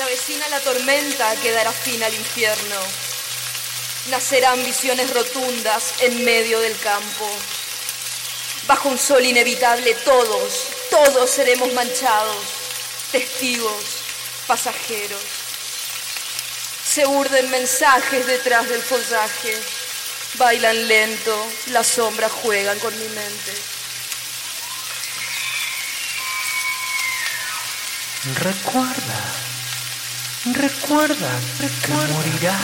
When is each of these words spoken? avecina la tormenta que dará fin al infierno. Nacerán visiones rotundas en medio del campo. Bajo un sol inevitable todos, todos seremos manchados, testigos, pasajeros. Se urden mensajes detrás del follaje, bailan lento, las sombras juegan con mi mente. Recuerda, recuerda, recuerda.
avecina 0.00 0.48
la 0.48 0.60
tormenta 0.60 1.36
que 1.36 1.50
dará 1.50 1.70
fin 1.70 2.02
al 2.02 2.14
infierno. 2.14 2.80
Nacerán 4.08 4.64
visiones 4.64 5.12
rotundas 5.12 5.94
en 6.00 6.24
medio 6.24 6.60
del 6.60 6.78
campo. 6.78 7.28
Bajo 8.66 8.88
un 8.88 8.98
sol 8.98 9.24
inevitable 9.24 9.94
todos, 9.96 10.68
todos 10.88 11.30
seremos 11.30 11.72
manchados, 11.74 12.44
testigos, 13.10 13.84
pasajeros. 14.46 15.20
Se 16.88 17.06
urden 17.06 17.50
mensajes 17.50 18.26
detrás 18.26 18.68
del 18.68 18.82
follaje, 18.82 19.58
bailan 20.34 20.88
lento, 20.88 21.46
las 21.66 21.86
sombras 21.86 22.32
juegan 22.32 22.78
con 22.78 22.98
mi 22.98 23.08
mente. 23.08 23.52
Recuerda, 28.40 29.41
recuerda, 30.50 31.30
recuerda. 31.60 32.58